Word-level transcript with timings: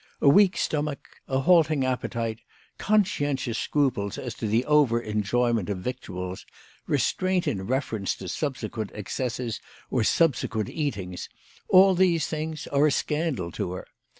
A 0.19 0.27
weak 0.27 0.57
stomach, 0.57 1.07
a 1.27 1.41
halting 1.41 1.85
appetite, 1.85 2.39
conscientious 2.79 3.59
scruples 3.59 4.17
as 4.17 4.33
to 4.33 4.47
the 4.47 4.65
over 4.65 4.99
enjoyment 4.99 5.69
of 5.69 5.77
victuals, 5.77 6.43
restraint 6.87 7.47
in 7.47 7.67
reference 7.67 8.15
to 8.15 8.27
sub 8.27 8.57
sequent 8.57 8.89
excesses 8.95 9.61
or 9.91 10.03
subsequent 10.03 10.69
eatings, 10.71 11.29
all 11.69 11.93
these 11.93 12.25
things 12.25 12.65
are 12.65 12.87
a 12.87 12.91
scandal 12.91 13.51
to 13.51 13.73
her. 13.73 13.85